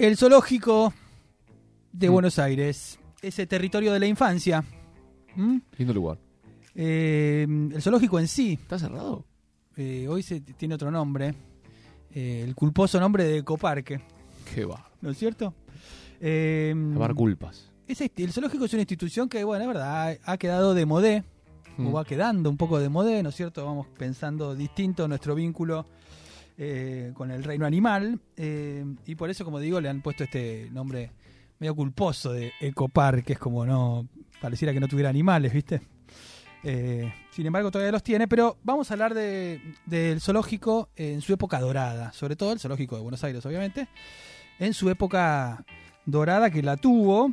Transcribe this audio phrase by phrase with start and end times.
[0.00, 0.94] El zoológico
[1.92, 2.12] de Mm.
[2.12, 4.64] Buenos Aires, ese territorio de la infancia.
[5.36, 5.58] ¿Mm?
[5.76, 6.16] Lindo lugar.
[6.74, 9.26] Eh, el zoológico en sí, ¿Está cerrado?
[9.76, 11.34] eh, hoy se tiene otro nombre,
[12.14, 14.00] eh, el culposo nombre de Ecoparque,
[14.54, 14.90] Qué va.
[15.02, 15.52] ¿no es cierto?
[16.18, 17.70] Eh, Lavar culpas.
[17.86, 20.86] es este- el zoológico es una institución que, bueno, es verdad, ha, ha quedado de
[20.86, 21.24] modé,
[21.76, 21.88] Mm.
[21.88, 23.66] o va quedando un poco de modé, ¿no es cierto?
[23.66, 25.84] Vamos pensando distinto nuestro vínculo
[26.62, 30.68] eh, con el reino animal, eh, y por eso, como digo, le han puesto este
[30.72, 31.10] nombre
[31.58, 34.06] medio culposo de Ecopark, que es como no,
[34.42, 35.80] pareciera que no tuviera animales, ¿viste?
[36.62, 41.32] Eh, sin embargo, todavía los tiene, pero vamos a hablar de- del zoológico en su
[41.32, 43.88] época dorada, sobre todo el zoológico de Buenos Aires, obviamente,
[44.58, 45.64] en su época
[46.04, 47.32] dorada que la tuvo,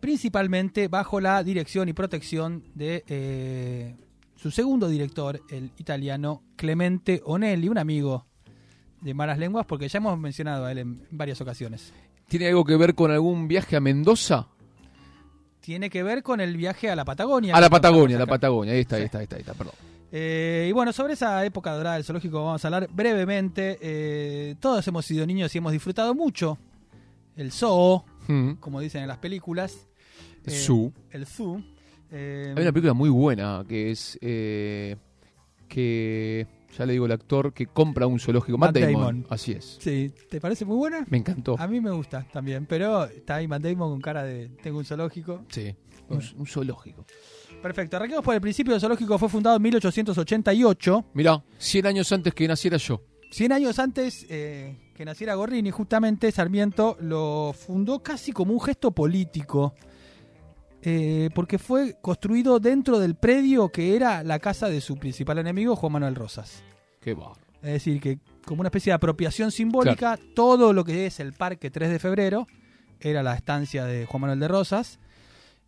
[0.00, 3.96] principalmente bajo la dirección y protección de
[4.40, 8.26] su segundo director, el italiano Clemente Onelli, un amigo
[9.00, 11.92] de malas lenguas, porque ya hemos mencionado a él en varias ocasiones.
[12.28, 14.48] ¿Tiene algo que ver con algún viaje a Mendoza?
[15.60, 17.54] Tiene que ver con el viaje a la Patagonia.
[17.54, 18.34] A la Patagonia, contamos la.
[18.34, 18.72] Patagonia.
[18.72, 19.74] Ahí está, ahí está, ahí está, ahí está, perdón.
[20.12, 23.78] Eh, y bueno, sobre esa época dorada del zoológico vamos a hablar brevemente.
[23.80, 26.58] Eh, todos hemos sido niños y hemos disfrutado mucho
[27.36, 28.54] el zoo, Mm.
[28.60, 29.86] como dicen en las películas.
[30.46, 30.92] Eh, Zoo.
[31.10, 31.62] El zoo.
[32.10, 34.96] Eh, Hay una película muy buena que es eh,
[35.68, 38.58] que ya le digo el actor que compra un zoológico.
[38.58, 39.00] Matt, Matt Damon.
[39.00, 39.26] Damon.
[39.30, 39.78] Así es.
[39.80, 41.04] Sí, ¿te parece muy buena?
[41.08, 41.56] Me encantó.
[41.58, 44.84] A mí me gusta también, pero está ahí Matt Damon con cara de tengo un
[44.84, 45.44] zoológico.
[45.48, 45.74] Sí.
[46.08, 47.06] Un zoológico.
[47.62, 48.74] Perfecto, arranquemos por el principio.
[48.74, 53.02] El zoológico fue fundado en 1888, Mirá, 100 años antes que naciera yo.
[53.30, 55.70] 100 años antes eh, que naciera Gorrini.
[55.70, 59.74] Justamente Sarmiento lo fundó casi como un gesto político,
[60.82, 65.76] eh, porque fue construido dentro del predio que era la casa de su principal enemigo,
[65.76, 66.62] Juan Manuel Rosas.
[67.00, 67.32] Qué va.
[67.62, 71.70] Es decir, que como una especie de apropiación simbólica, todo lo que es el Parque
[71.70, 72.46] 3 de Febrero
[73.00, 74.98] era la estancia de Juan Manuel de Rosas.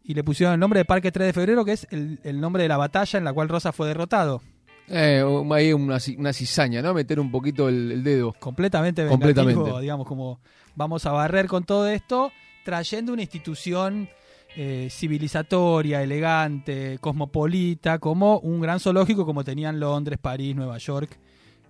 [0.04, 2.64] Y le pusieron el nombre de Parque 3 de Febrero, que es el, el nombre
[2.64, 4.42] de la batalla en la cual Rosas fue derrotado.
[4.88, 6.92] Eh, ahí una, una cizaña, ¿no?
[6.92, 8.34] Meter un poquito el, el dedo.
[8.38, 9.80] Completamente Completamente.
[9.80, 10.40] digamos, como
[10.74, 12.32] vamos a barrer con todo esto,
[12.64, 14.08] trayendo una institución
[14.56, 21.18] eh, civilizatoria, elegante, cosmopolita, como un gran zoológico como tenían Londres, París, Nueva York,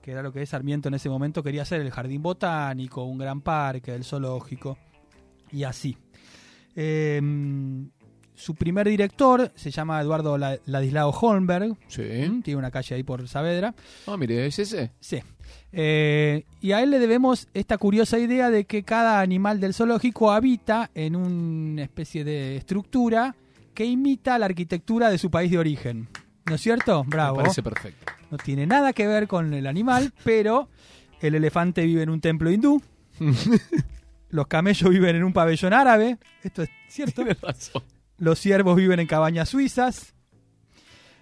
[0.03, 3.41] que era lo que Sarmiento en ese momento quería hacer, el jardín botánico, un gran
[3.41, 4.77] parque, el zoológico,
[5.53, 5.97] y así.
[6.75, 7.21] Eh,
[8.35, 11.77] su primer director se llama Eduardo La- Ladislao Holmberg,
[12.43, 13.75] tiene una calle ahí por Saavedra.
[14.07, 14.91] Ah, mire, ¿es ese?
[14.99, 15.21] Sí.
[15.73, 20.31] Eh, y a él le debemos esta curiosa idea de que cada animal del zoológico
[20.33, 23.35] habita en una especie de estructura
[23.75, 26.09] que imita la arquitectura de su país de origen.
[26.47, 27.05] ¿No es cierto?
[27.05, 27.37] Bravo.
[27.39, 28.13] Me parece perfecto.
[28.31, 30.69] No tiene nada que ver con el animal, pero
[31.21, 32.83] el elefante vive en un templo hindú.
[34.31, 36.19] Los camellos viven en un pabellón árabe.
[36.43, 37.25] Esto es cierto.
[37.43, 37.83] Razón.
[38.19, 40.15] Los ciervos viven en cabañas suizas.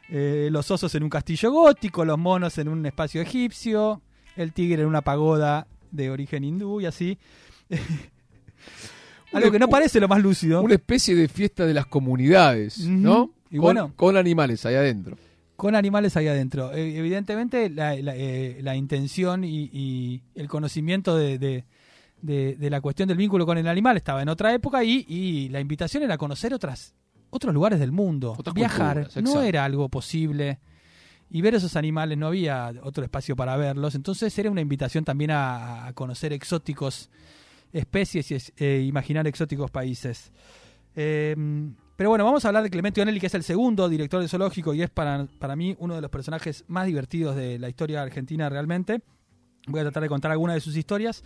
[0.09, 2.05] eh, los osos en un castillo gótico.
[2.05, 4.01] Los monos en un espacio egipcio.
[4.37, 7.19] El tigre en una pagoda de origen hindú y así.
[9.33, 10.61] Algo que no parece lo más lúcido.
[10.63, 12.79] Una especie de fiesta de las comunidades.
[12.81, 13.31] ¿no?
[13.51, 13.93] Y con, bueno.
[13.97, 15.17] con animales ahí adentro.
[15.57, 16.73] Con animales ahí adentro.
[16.73, 21.65] Eh, evidentemente, la, la, eh, la intención y, y el conocimiento de, de-
[22.23, 25.49] de- de la cuestión del vínculo con el animal estaba en otra época y, y
[25.49, 26.95] la invitación era conocer otras,
[27.31, 28.35] otros lugares del mundo.
[28.37, 30.59] Otras Viajar no era algo posible.
[31.31, 33.95] Y ver esos animales no había otro espacio para verlos.
[33.95, 37.09] Entonces era una invitación también a, conocer exóticos
[37.73, 40.33] especies y eh, imaginar exóticos países.
[40.97, 41.37] Eh,
[42.01, 44.73] pero bueno, vamos a hablar de Clemente Onelli, que es el segundo director del zoológico
[44.73, 48.49] y es para, para mí uno de los personajes más divertidos de la historia argentina
[48.49, 49.03] realmente.
[49.67, 51.23] Voy a tratar de contar algunas de sus historias.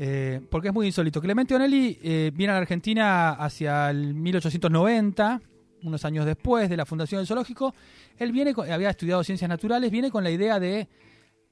[0.00, 1.20] eh, porque es muy insólito.
[1.20, 5.40] Clemente Onelli eh, viene a la Argentina hacia el 1890,
[5.82, 7.74] unos años después de la fundación del zoológico.
[8.18, 10.88] Él viene, con- había estudiado ciencias naturales, viene con la idea de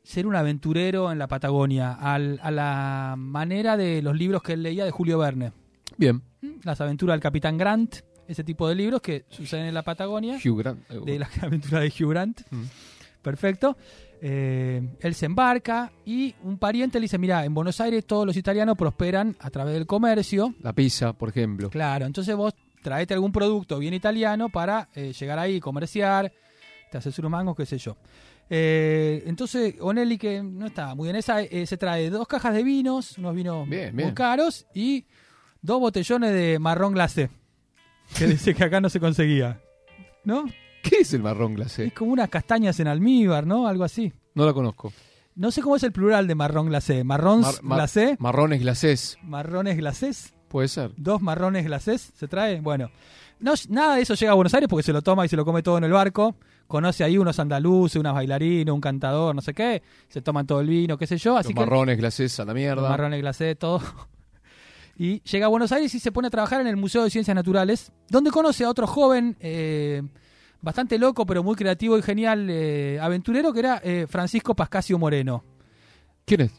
[0.03, 4.63] ser un aventurero en la Patagonia, al- a la manera de los libros que él
[4.63, 5.53] leía de Julio Verne.
[5.97, 6.23] Bien.
[6.65, 7.97] Las aventuras del Capitán Grant,
[8.27, 10.89] ese tipo de libros que suceden en la Patagonia, Hugh Grant.
[10.89, 12.41] de las aventuras de Hugh Grant.
[12.51, 12.63] Mm.
[13.23, 13.77] Perfecto.
[14.21, 18.37] Eh, él se embarca y un pariente le dice, mira, en Buenos Aires todos los
[18.37, 20.55] italianos prosperan a través del comercio.
[20.63, 21.71] La pizza, por ejemplo.
[21.71, 26.33] Claro, entonces vos traete algún producto bien italiano para eh, llegar ahí, comerciar,
[26.91, 27.97] te haces unos mangos, qué sé yo.
[28.51, 32.63] Eh, entonces, Onelli, que no está muy en esa, eh, se trae dos cajas de
[32.63, 34.15] vinos, unos vinos Bien, muy bien.
[34.15, 35.05] caros, y
[35.61, 37.29] dos botellones de marrón glacé,
[38.17, 39.61] que dice que acá no se conseguía.
[40.25, 40.45] ¿No?
[40.83, 41.91] ¿Qué es el marrón Es glacé?
[41.91, 43.67] como unas castañas en almíbar, ¿no?
[43.67, 44.13] Algo así.
[44.35, 44.93] No la conozco.
[45.35, 47.05] No sé cómo es el plural de marrón glacé.
[47.05, 48.17] ¿Marrón Mar- mar- glacé?
[48.19, 49.19] Marrones glacés.
[49.23, 50.35] ¿Marrones glacés?
[50.49, 50.91] Puede ser.
[50.97, 52.61] dos marrones glacés se trae.
[52.61, 52.91] Bueno,
[53.41, 55.45] no, nada de eso llega a Buenos Aires porque se lo toma y se lo
[55.45, 56.35] come todo en el barco.
[56.67, 59.83] Conoce ahí unos andaluces, unas bailarinas, un cantador, no sé qué.
[60.09, 61.37] Se toman todo el vino, qué sé yo.
[61.37, 62.83] Así Los que marrones glacés a la mierda.
[62.83, 63.81] los marrones glacés, todo.
[65.01, 67.35] Y llega a Buenos Aires y se pone a trabajar en el Museo de Ciencias
[67.35, 70.03] Naturales, donde conoce a otro joven, eh,
[70.61, 75.45] bastante loco, pero muy creativo y genial, eh, aventurero, que era eh, Francisco Pascasio Moreno.
[76.25, 76.53] ¿Quién es?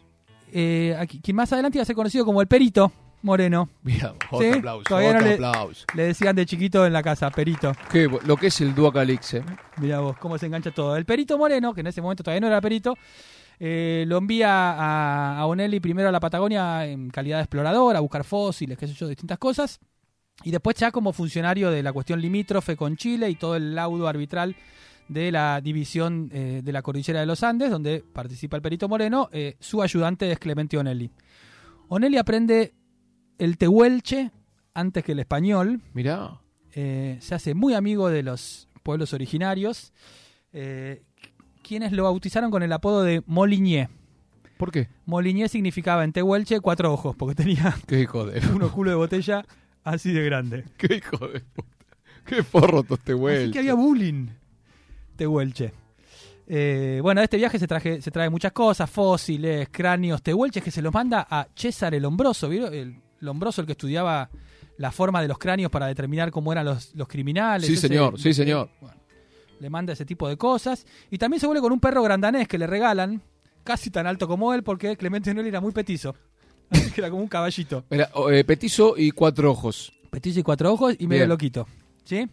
[0.54, 3.70] Eh, aquí- quien más adelante iba a ser conocido como el Perito Moreno.
[3.84, 5.86] Mira, Sí, otro aplauso, todavía no otro le- aplauso.
[5.96, 7.74] Le decían de chiquito en la casa, Perito.
[7.92, 9.44] Qué lo que es el Duacalix, ¿eh?
[9.78, 10.96] Mira vos, cómo se engancha todo.
[10.96, 12.96] El Perito Moreno, que en ese momento todavía no era Perito,
[13.60, 18.00] eh, lo envía a, a Onelli primero a la Patagonia en calidad de explorador, a
[18.00, 19.80] buscar fósiles, qué sé yo, distintas cosas.
[20.44, 24.08] Y después ya como funcionario de la cuestión limítrofe con Chile y todo el laudo
[24.08, 24.56] arbitral
[25.10, 29.28] de la división eh, de la cordillera de los Andes, donde participa el Perito Moreno,
[29.34, 31.12] eh, su ayudante es Clemente Onelli.
[31.90, 32.74] Onelli aprende
[33.40, 34.32] el tehuelche
[34.74, 36.40] antes que el español, Mirá.
[36.74, 39.92] eh, se hace muy amigo de los pueblos originarios,
[40.54, 41.02] eh,
[41.64, 43.90] quienes lo bautizaron con el apodo de Moligné.
[44.58, 44.90] ¿Por qué?
[45.06, 48.46] Moligné significaba en Tehuelche cuatro ojos, porque tenía Qué hijo de...
[48.54, 49.46] uno culo de botella
[49.84, 50.66] así de grande.
[50.78, 51.70] Qué hijo de puta.
[52.26, 54.28] Qué forro este Así que había bullying.
[55.16, 55.74] Tehuelche.
[56.46, 60.72] Eh, bueno, de este viaje se, traje, se trae muchas cosas, fósiles, cráneos, tehuelches, que
[60.72, 62.74] se los manda a César el Lombroso, ¿vieron?
[62.74, 64.30] El Lombroso, el que estudiaba
[64.78, 67.68] la forma de los cráneos para determinar cómo eran los, los criminales.
[67.68, 68.70] Sí, señor, sí, señor.
[68.80, 68.98] Bueno,
[69.60, 70.86] le manda ese tipo de cosas.
[71.12, 73.22] Y también se vuelve con un perro grandanés que le regalan,
[73.64, 76.16] casi tan alto como él, porque Clemente Onelli era muy petizo.
[76.70, 77.84] Así que era como un caballito.
[77.90, 79.92] Era eh, petizo y cuatro ojos.
[80.10, 81.30] Petizo y cuatro ojos y medio Bien.
[81.30, 81.68] loquito.
[82.04, 82.28] ¿Sí?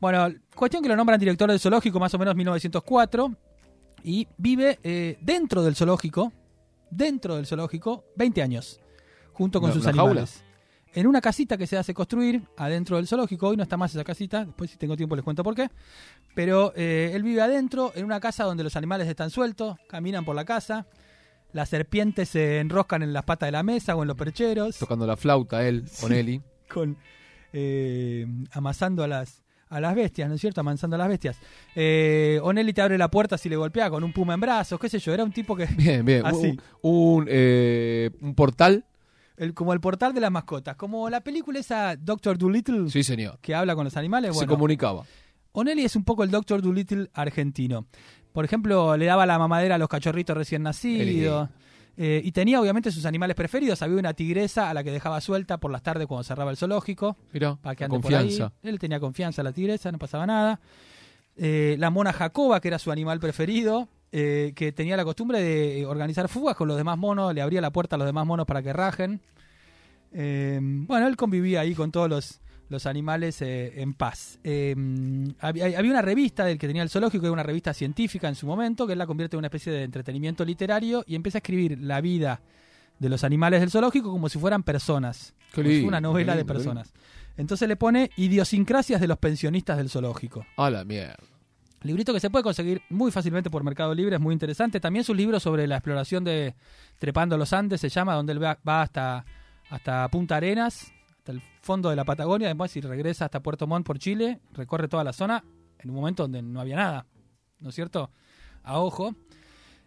[0.00, 3.34] Bueno, cuestión que lo nombran director del zoológico más o menos 1904
[4.04, 6.32] y vive eh, dentro del zoológico,
[6.90, 8.80] dentro del zoológico, 20 años,
[9.38, 10.02] junto con ¿Una- sus jaula?
[10.02, 10.44] animales.
[10.94, 14.04] En una casita que se hace construir adentro del zoológico, hoy no está más esa
[14.04, 15.70] casita, después si tengo tiempo les cuento por qué,
[16.34, 20.34] pero eh, él vive adentro, en una casa donde los animales están sueltos, caminan por
[20.34, 20.86] la casa,
[21.52, 25.06] las serpientes se enroscan en las patas de la mesa o en los percheros Tocando
[25.06, 26.42] la flauta él, con Eli.
[26.68, 26.96] con
[27.52, 30.62] eh, amasando a las a las bestias, ¿no es cierto?
[30.62, 31.36] Amasando a las bestias.
[31.76, 34.88] Eh, Onelli te abre la puerta si le golpea con un puma en brazos, qué
[34.88, 36.22] sé yo, era un tipo que Bien, bien.
[36.26, 36.58] Así.
[36.80, 38.86] Un, un, eh, un portal.
[39.38, 43.38] El, como el portal de las mascotas, como la película esa Doctor Dolittle Sí, señor.
[43.40, 45.04] que habla con los animales, Se bueno, comunicaba.
[45.52, 47.86] Onelli es un poco el Doctor Dolittle argentino.
[48.32, 51.48] Por ejemplo, le daba la mamadera a los cachorritos recién nacidos.
[52.00, 53.82] Eh, y tenía obviamente sus animales preferidos.
[53.82, 57.16] Había una tigresa a la que dejaba suelta por las tardes cuando cerraba el zoológico.
[57.32, 58.50] Mira, para que ande confianza.
[58.50, 58.70] por ahí.
[58.70, 60.60] Él tenía confianza en la tigresa, no pasaba nada.
[61.36, 65.80] Eh, la mona Jacoba, que era su animal preferido, eh, que tenía la costumbre de
[65.80, 68.46] eh, organizar fugas con los demás monos, le abría la puerta a los demás monos
[68.46, 69.20] para que rajen.
[70.12, 74.38] Eh, bueno, él convivía ahí con todos los, los animales eh, en paz.
[74.44, 74.74] Eh,
[75.40, 78.34] había, había una revista del que tenía el zoológico, que era una revista científica en
[78.34, 81.40] su momento, que él la convierte en una especie de entretenimiento literario y empieza a
[81.40, 82.40] escribir la vida
[82.98, 85.34] de los animales del zoológico como si fueran personas.
[85.54, 86.92] Como si una novela de personas.
[87.36, 90.44] Entonces le pone Idiosincrasias de los pensionistas del zoológico.
[90.56, 91.16] A la mierda.
[91.82, 94.80] Librito que se puede conseguir muy fácilmente por Mercado Libre, es muy interesante.
[94.80, 96.54] También sus libros sobre la exploración de
[96.98, 99.24] Trepando los Andes se llama, donde él va, hasta,
[99.70, 102.48] hasta Punta Arenas, hasta el fondo de la Patagonia.
[102.48, 105.44] Además, si regresa hasta Puerto Montt por Chile, recorre toda la zona
[105.78, 107.06] en un momento donde no había nada,
[107.60, 108.10] ¿no es cierto?
[108.64, 109.14] A ojo.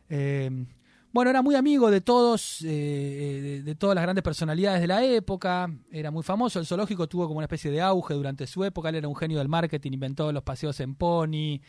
[0.08, 0.66] Eh,
[1.14, 5.04] bueno, era muy amigo de todos, eh, de, de todas las grandes personalidades de la
[5.04, 5.70] época.
[5.92, 6.60] Era muy famoso.
[6.60, 8.90] El zoológico tuvo como una especie de auge durante su época.
[8.90, 11.60] Él era un genio del marketing, inventó los paseos en pony,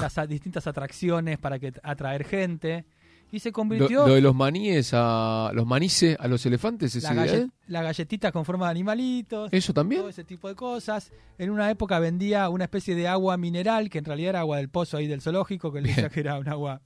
[0.00, 2.86] las a- distintas atracciones para que atraer gente.
[3.32, 7.12] Y se convirtió lo de los maníes a los manices a los elefantes es la,
[7.12, 7.26] ideal?
[7.28, 9.48] galle- la galletita con forma de animalitos.
[9.52, 10.02] ¿Eso también?
[10.02, 11.10] Todo ese tipo de cosas.
[11.36, 14.68] En una época vendía una especie de agua mineral, que en realidad era agua del
[14.68, 16.80] pozo ahí del zoológico, que él decía que era un agua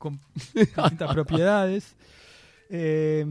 [0.00, 0.18] con
[0.54, 1.94] distintas propiedades.
[2.70, 3.24] Eh,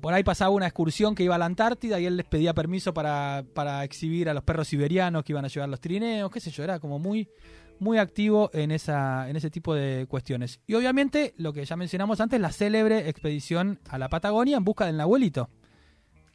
[0.00, 2.92] por ahí pasaba una excursión que iba a la Antártida y él les pedía permiso
[2.92, 6.50] para, para exhibir a los perros siberianos que iban a llevar los trineos, qué sé
[6.50, 7.28] yo, era como muy,
[7.78, 10.60] muy activo en, esa, en ese tipo de cuestiones.
[10.66, 14.84] Y obviamente, lo que ya mencionamos antes, la célebre expedición a la Patagonia en busca
[14.84, 15.48] del Nahuelito.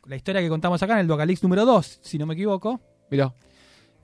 [0.06, 3.34] La historia que contamos acá en el Duacalix número 2, si no me equivoco, Mirá,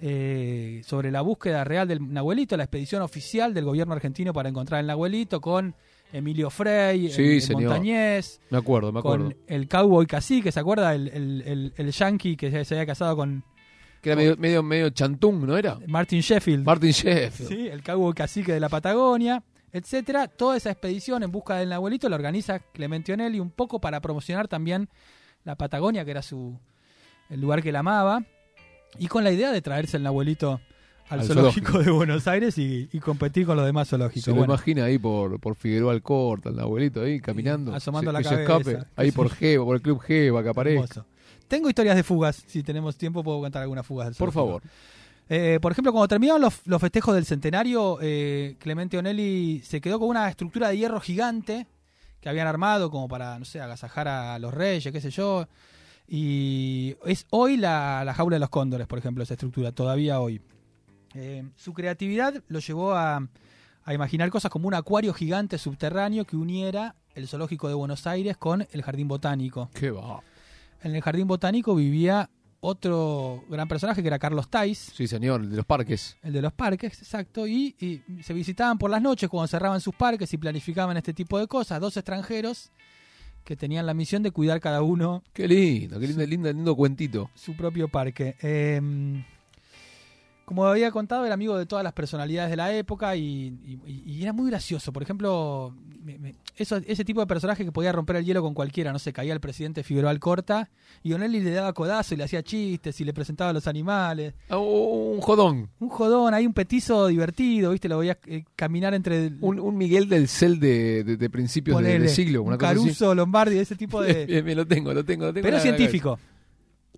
[0.07, 4.79] eh, sobre la búsqueda real del Nahuelito, la expedición oficial del gobierno argentino para encontrar
[4.79, 5.73] el Nahuelito con
[6.13, 7.63] Emilio Frey, Sí, el, señor.
[7.63, 9.25] Montañés, me acuerdo, me acuerdo.
[9.25, 10.93] con el cowboy cacique, ¿se acuerda?
[10.93, 13.43] El, el, el, yankee que se, se había casado con
[14.03, 15.79] Que era medio, medio, medio chantung, ¿no era?
[15.87, 16.63] Martin Sheffield.
[16.63, 17.49] Martin Sheffield.
[17.49, 19.43] Sí, el cowboy cacique de la Patagonia,
[19.73, 20.27] etcétera.
[20.27, 24.47] Toda esa expedición en busca del Nahuelito la organiza Clemente Onelli un poco para promocionar
[24.47, 24.87] también
[25.43, 26.59] la Patagonia, que era su
[27.31, 28.23] el lugar que él amaba,
[28.99, 30.59] y con la idea de traerse el Nahuelito
[31.09, 31.83] al, Al zoológico, zoológico.
[31.83, 34.23] de Buenos Aires y, y competir con los demás zoológicos.
[34.23, 37.73] Se lo Bueno, imagina ahí por, por Figueroa Alcorta, el abuelito ahí caminando.
[37.73, 38.71] asomando se- la que se cabeza.
[38.71, 38.87] escape.
[38.95, 41.05] Ahí por Geva, por el club Geva, que hermoso.
[41.47, 44.63] Tengo historias de fugas, si tenemos tiempo puedo contar algunas fugas del Por favor.
[45.29, 49.99] Eh, por ejemplo, cuando terminaron los, los festejos del centenario, eh, Clemente Onelli se quedó
[49.99, 51.67] con una estructura de hierro gigante
[52.21, 55.47] que habían armado como para, no sé, agasajar a los reyes, qué sé yo.
[56.07, 60.41] Y es hoy la, la jaula de los cóndores, por ejemplo, esa estructura, todavía hoy.
[61.15, 63.27] Eh, su creatividad lo llevó a,
[63.83, 68.37] a imaginar cosas como un acuario gigante subterráneo que uniera el zoológico de Buenos Aires
[68.37, 69.69] con el jardín botánico.
[69.73, 70.21] Qué va.
[70.83, 75.49] En el jardín botánico vivía otro gran personaje que era Carlos Tais, Sí, señor, el
[75.51, 76.17] de los parques.
[76.23, 79.93] el de los parques, exacto, y, y se visitaban por las noches cuando cerraban sus
[79.95, 82.71] parques y planificaban este tipo de cosas, dos extranjeros
[83.45, 87.29] que tenían la misión de cuidar cada uno Qué lindo, qué lindo, lindo, lindo cuentito.
[87.35, 88.35] su propio parque.
[88.41, 88.81] Eh,
[90.45, 94.21] como había contado, era amigo de todas las personalidades de la época y, y- y
[94.23, 94.93] era muy gracioso.
[94.93, 98.53] Por ejemplo, me- me- eso, ese tipo de personaje que podía romper el hielo con
[98.53, 100.69] cualquiera, no sé, caía el presidente Figueroa Alcorta
[101.03, 104.35] y Onelli le daba codazo y le hacía chistes y le presentaba a los animales.
[104.49, 105.69] Ah, un jodón.
[105.79, 107.89] Un jodón, ahí un petizo divertido, ¿viste?
[107.89, 111.99] Lo veía eh, caminar entre Un, un Miguel del Cel de, de, de principios de-
[111.99, 112.43] del siglo.
[112.43, 112.79] Una un cosa así.
[112.81, 114.25] Caruso, Lombardi, ese tipo de...
[114.27, 115.43] Bien, bien, lo tengo, lo tengo, lo tengo.
[115.45, 116.19] pero científico.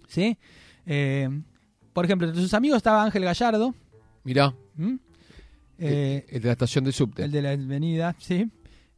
[0.08, 0.38] ¿Sí?
[0.86, 1.30] Eh,
[1.98, 3.74] por ejemplo, entre sus amigos estaba Ángel Gallardo.
[4.24, 5.00] Mirá, ¿m?
[5.80, 7.24] Eh, el de la estación de subte.
[7.24, 8.52] el de la avenida, sí.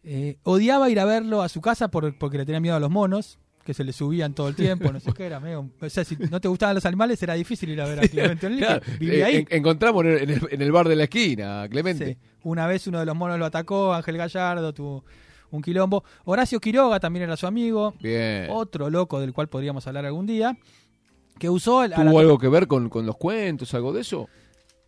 [0.04, 2.90] Eh, odiaba ir a verlo a su casa por- porque le tenía miedo a los
[2.92, 5.70] monos, que se le subían todo el tiempo, no sé qué, era medio...
[5.80, 8.50] O sea, si no te gustaban los animales era difícil ir a ver a Clemente
[8.58, 9.36] Claro, vivía eh, ahí.
[9.38, 12.06] en- encontramos el- en el bar de la esquina, Clemente.
[12.06, 12.18] Sí.
[12.44, 15.06] Una vez uno de los monos lo atacó, Ángel Gallardo tuvo
[15.52, 16.04] un quilombo.
[16.26, 18.48] Horacio Quiroga también era su amigo, Bien.
[18.50, 20.58] otro loco del cual podríamos hablar algún día,
[21.40, 21.84] que usó...
[21.84, 24.28] el- a la- ¿Tuvo algo que ver con, con los cuentos, algo de eso?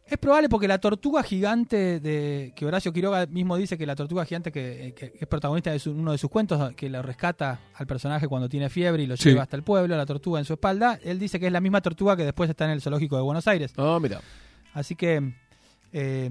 [0.05, 4.25] Es probable porque la tortuga gigante de que Horacio Quiroga mismo dice que la tortuga
[4.25, 7.87] gigante que, que es protagonista de su- uno de sus cuentos, que lo rescata al
[7.87, 9.29] personaje cuando tiene fiebre y lo Sí.
[9.29, 11.79] lleva hasta el pueblo, la tortuga en su espalda, él dice que es la misma
[11.79, 13.73] tortuga que después está en el zoológico de Buenos Aires.
[13.77, 14.19] Ah, mira.
[14.73, 15.33] Así que
[15.93, 16.29] eh,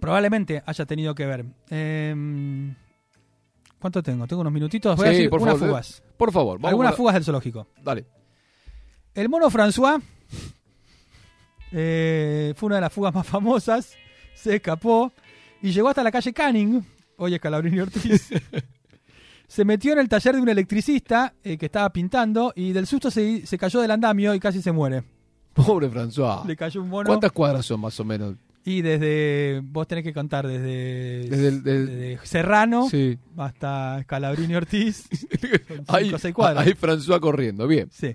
[0.00, 1.44] probablemente haya tenido que ver.
[1.70, 2.74] Eh,
[3.78, 4.26] ¿Cuánto tengo?
[4.26, 4.96] Tengo unos minutitos.
[4.96, 6.02] Voy a Sí, decir por unas favor, fugas.
[6.16, 7.66] Por favor, vamos Algunas a- fugas del zoológico.
[7.82, 8.06] Dale.
[9.14, 10.00] El mono François
[11.72, 13.94] eh, fue una de las fugas más famosas.
[14.34, 15.12] Se escapó
[15.60, 16.84] y llegó hasta la calle Canning.
[17.16, 18.30] Hoy es Calabrini Ortiz.
[19.46, 23.10] se metió en el taller de un electricista eh, que estaba pintando y del susto
[23.10, 25.02] se, se cayó del andamio y casi se muere.
[25.52, 26.44] Pobre François.
[26.46, 27.06] Le cayó un mono.
[27.06, 28.36] ¿Cuántas cuadras son más o menos?
[28.64, 29.60] Y desde.
[29.62, 31.28] Vos tenés que contar desde.
[31.28, 33.18] Desde el- del- desde Serrano Sí.
[33.36, 35.06] hasta Calabrini Ortiz.
[35.88, 37.88] Ahí François corriendo, bien.
[37.92, 38.14] Sí.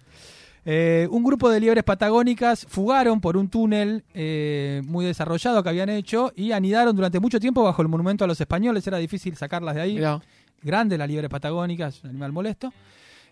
[0.70, 5.88] Eh, un grupo de liebres patagónicas fugaron por un túnel eh, muy desarrollado que habían
[5.88, 8.86] hecho y anidaron durante mucho tiempo bajo el monumento a los españoles.
[8.86, 9.94] Era difícil sacarlas de ahí.
[9.96, 10.20] Mirá.
[10.62, 12.74] Grande la liebre patagónica, es un animal molesto.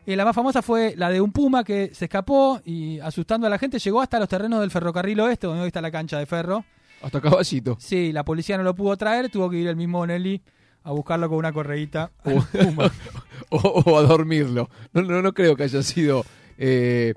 [0.06, 3.50] Eh, la más famosa fue la de un puma que se escapó y asustando a
[3.50, 6.26] la gente llegó hasta los terrenos del ferrocarril oeste, donde hoy está la cancha de
[6.28, 6.64] ferro.
[7.02, 7.76] Hasta caballito.
[7.82, 10.42] Sí, la policía no lo pudo traer, tuvo que ir el mismo Nelly
[10.84, 12.12] a buscarlo con una correíta.
[12.24, 12.90] O, puma.
[13.50, 14.70] o- o a dormirlo.
[14.94, 16.24] No, no, no creo que haya sido
[16.58, 17.14] eh,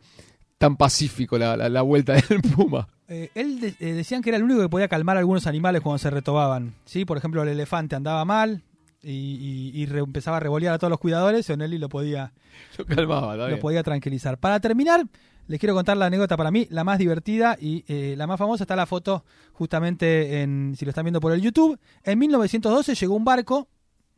[0.58, 2.88] tan pacífico la, la- la vuelta del Puma.
[3.08, 5.80] Eh, él de- eh, decían que era el único que podía calmar a algunos animales
[5.82, 6.74] cuando se retobaban.
[6.84, 7.04] ¿sí?
[7.04, 8.62] Por ejemplo, el elefante andaba mal
[9.02, 12.32] y, y- y re- empezaba a revolear a todos los cuidadores y Onelli lo podía,
[12.76, 14.38] Lo calmaba, podía tranquilizar.
[14.38, 15.06] Para terminar,
[15.46, 18.64] les quiero contar la anécdota para mí, la más divertida y eh, la más famosa.
[18.64, 21.78] Está la foto justamente en, si lo están viendo por el YouTube.
[22.04, 23.68] En 1912 llegó un barco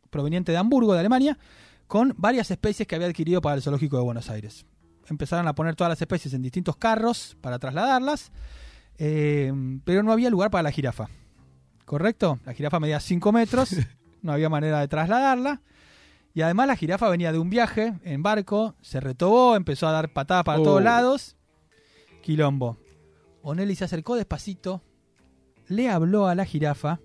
[0.09, 1.37] proveniente de Hamburgo, de Alemania,
[1.87, 4.65] con varias especies que había adquirido para el zoológico de Buenos Aires.
[5.11, 8.31] Empezaron a poner todas las especies en distintos carros para trasladarlas,
[8.97, 9.51] eh,
[9.83, 11.09] pero no había lugar para la jirafa.
[11.83, 12.39] ¿Correcto?
[12.45, 13.75] La jirafa medía 5 metros,
[14.21, 15.61] no había manera de trasladarla.
[16.33, 20.13] Y además la jirafa venía de un viaje en barco, se retobó, empezó a dar
[20.13, 20.63] patadas para Oh.
[20.63, 21.35] todos lados.
[22.21, 22.77] Quilombo.
[23.41, 24.81] Onelli se acercó despacito,
[25.67, 27.01] le habló a la jirafa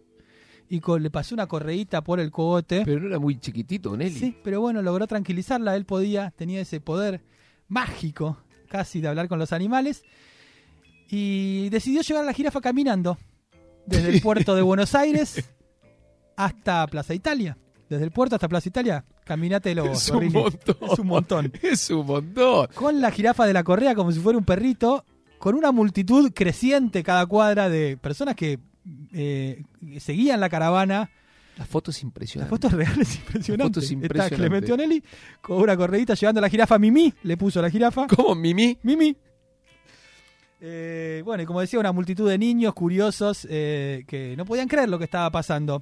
[0.69, 2.83] y le pasó una correíta por el cogote.
[2.85, 4.17] Pero no era muy chiquitito, Nelly.
[4.17, 5.75] Sí, pero bueno, logró tranquilizarla.
[5.75, 7.25] Él podía, tenía ese poder
[7.69, 10.03] mágico casi de hablar con los animales.
[11.09, 13.17] Y decidió llevar a la jirafa caminando
[13.87, 15.45] desde el puerto de Buenos Aires
[16.37, 17.57] hasta Plaza Italia.
[17.89, 20.77] Desde el puerto hasta Plaza Italia, caminate los Es un montón.
[20.81, 21.53] Es un montón.
[21.63, 22.69] Es un montón.
[22.75, 25.05] Con la jirafa de la correa como si fuera un perrito,
[25.39, 28.59] con una multitud creciente cada cuadra de personas que
[29.13, 29.63] eh,
[30.01, 31.11] seguían la caravana.
[31.57, 32.51] La foto es La impresionante.
[32.51, 33.81] foto es real, es impresionante.
[33.81, 34.37] La foto es Está.
[34.37, 35.03] Clemente Onelli
[35.41, 38.07] con una correíta llevando a la jirafa Mimi, le puso a la jirafa.
[38.09, 38.79] ¿Cómo, Mimi?
[38.83, 39.17] Mimi.
[40.61, 44.89] Eh, bueno, y como decía, una multitud de niños curiosos eh, que no podían creer
[44.89, 45.81] lo que estaba pasando.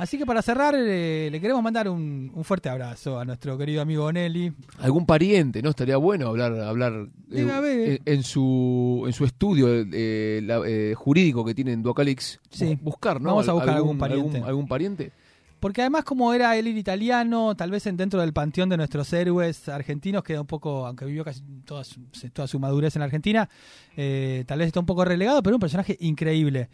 [0.00, 3.82] Así que para cerrar, eh, le queremos mandar un, un fuerte abrazo a nuestro querido
[3.82, 4.50] amigo Onelli.
[4.78, 5.68] Algún pariente, ¿no?
[5.70, 7.88] Estaría bueno hablar, hablar eh, haber.
[7.90, 12.40] en, en su en su estudio eh, la- eh, jurídico que tiene en Duacalix.
[12.48, 12.64] Sí.
[12.76, 13.28] Bu- Buscar, ¿no?
[13.30, 14.36] Vamos a buscar algún pariente.
[14.38, 15.12] Algún, algún pariente.
[15.60, 19.68] Porque además, como era él italiano, tal vez en- dentro del panteón de nuestros héroes
[19.68, 22.00] argentinos, queda un poco, aunque vivió casi toda su,
[22.32, 23.50] toda su madurez en la Argentina,
[23.98, 26.70] eh, tal vez está un poco relegado, pero un personaje increíble.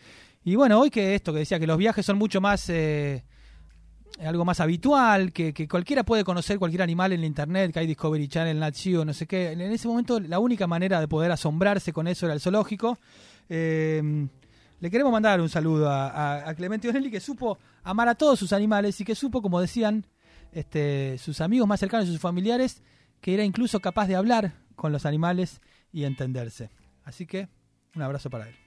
[0.47, 2.71] Y bueno, hoy que esto que decía que los viajes son mucho más.
[2.71, 3.25] eh,
[4.25, 7.87] algo más habitual, que, que cualquiera puede conocer cualquier animal en la internet, que hay
[7.89, 9.51] Discovery Channel, Nat Geo, no sé qué.
[9.51, 12.97] En ese momento la única manera de poder asombrarse con eso era el zoológico.
[13.49, 14.29] Eh,
[14.79, 19.01] le queremos mandar un saludo a Clemente Onelli que supo amar a todos sus animales
[19.01, 20.07] y que supo, como decían
[20.53, 22.85] este, sus amigos más cercanos y sus familiares,
[23.21, 25.61] que era incluso capaz de hablar con los animales
[25.93, 26.71] y entenderse.
[27.03, 27.49] Así que
[27.97, 28.66] un abrazo para él.